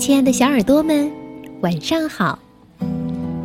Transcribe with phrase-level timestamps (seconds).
[0.00, 1.12] 亲爱的小耳朵们，
[1.60, 2.38] 晚上好！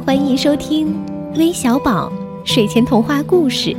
[0.05, 0.95] 欢迎收听
[1.35, 2.09] 微小宝
[2.45, 3.75] 睡前童话故事，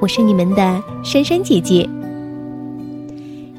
[0.00, 1.90] 我是你们的珊珊姐姐。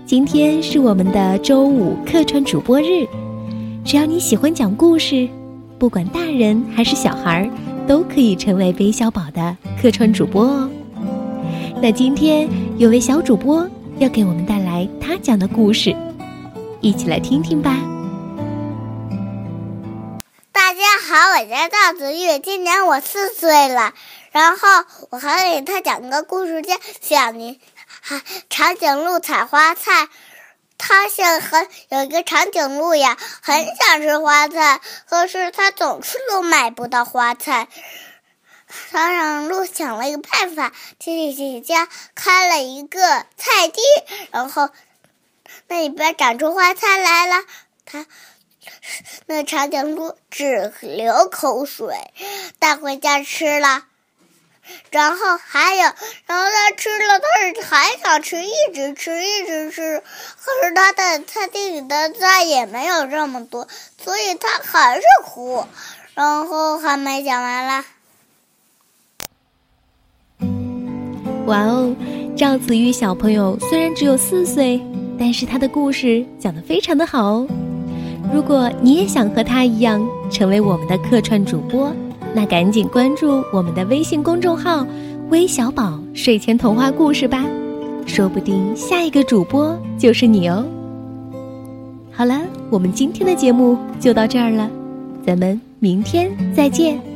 [0.05, 3.05] 今天是我们的周五客串主播日，
[3.83, 5.27] 只要你喜欢讲故事，
[5.77, 7.51] 不管大人还是小孩，
[7.85, 10.69] 都可以成为微小宝的客串主播哦。
[11.81, 13.69] 那今天有位小主播
[13.99, 15.93] 要给我们带来他讲的故事，
[16.79, 17.77] 一起来听听吧。
[21.11, 23.93] 好，我叫赵子玉，今年我四岁了。
[24.31, 27.59] 然后我还给他讲个故事，叫《小宁
[27.99, 29.91] 还长颈鹿采花菜》。
[30.77, 34.79] 他想很有一个长颈鹿呀，很想吃花菜，
[35.09, 37.67] 可是他总是都买不到花菜。
[38.89, 43.01] 长颈鹿想了一个办法，去自己家开了一个
[43.35, 43.81] 菜地，
[44.31, 44.69] 然后
[45.67, 47.43] 那里边长出花菜来了。
[47.83, 48.05] 他。
[49.31, 51.95] 那长颈鹿只流口水，
[52.59, 53.85] 带回家吃了。
[54.89, 55.83] 然后还有，
[56.25, 57.25] 然后他吃了，他
[57.65, 60.03] 还想吃，一直吃，一直吃。
[60.37, 65.65] 可是他的菜地里的菜也没有这么多，所以他还是哭。
[66.13, 67.85] 然后还没讲完了。
[71.45, 71.95] 哇哦，
[72.37, 74.85] 赵子玉小朋友虽然只有四岁，
[75.17, 77.47] 但是他的故事讲得非常的好哦。
[78.33, 81.91] 如果你也想和他一样成为我们的客串主播，
[82.33, 84.87] 那赶紧关注我们的微信公众号
[85.29, 87.45] “微小宝睡前童话故事”吧，
[88.05, 90.65] 说不定下一个主播就是你哦。
[92.11, 94.69] 好了，我们今天的节目就到这儿了，
[95.25, 97.10] 咱们明天再见。